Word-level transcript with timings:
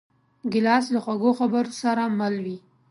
ګیلاس 0.51 0.85
له 0.93 0.99
خوږو 1.03 1.31
خبرو 1.39 1.73
سره 1.81 2.03
مل 2.19 2.35
وي. 2.45 2.57